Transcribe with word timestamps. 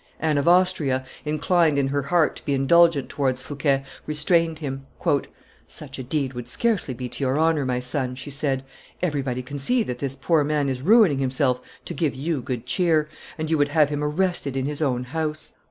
Anne 0.19 0.39
of 0.39 0.47
Austria, 0.47 1.05
inclined 1.25 1.77
in 1.77 1.89
her 1.89 2.01
heart 2.01 2.35
to 2.35 2.43
be 2.45 2.55
indulgent 2.55 3.07
towards 3.07 3.39
Fouquet, 3.39 3.83
restrained 4.07 4.57
him. 4.57 4.87
"Such 5.67 5.99
a 5.99 6.01
deed 6.01 6.33
would 6.33 6.47
scarcely 6.47 6.95
be 6.95 7.07
to 7.09 7.23
your 7.23 7.37
honor, 7.37 7.65
my 7.65 7.79
son," 7.79 8.15
she 8.15 8.31
said; 8.31 8.63
"everybody 9.03 9.43
can 9.43 9.59
see 9.59 9.83
that 9.83 9.99
this 9.99 10.15
poor 10.15 10.43
man 10.43 10.69
is 10.69 10.81
ruining 10.81 11.19
himself 11.19 11.61
to 11.85 11.93
give 11.93 12.15
you 12.15 12.41
good 12.41 12.65
cheer, 12.65 13.09
and 13.37 13.51
you 13.51 13.59
would 13.59 13.69
have 13.69 13.91
him 13.91 14.03
arrested 14.03 14.57
in 14.57 14.65
his 14.65 14.81
own 14.81 15.03
house!" 15.03 15.55